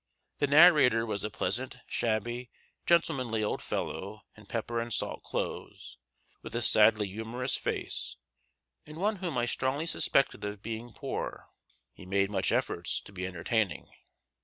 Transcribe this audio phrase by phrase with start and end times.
[0.39, 2.49] The narrator was a pleasant, shabby,
[2.87, 5.99] gentlemanly old fellow in pepper and salt clothes,
[6.41, 8.17] with a sadly humorous face,
[8.87, 11.49] and one whom I strongly suspected of being poor,
[11.93, 13.91] he made such efforts to be entertaining.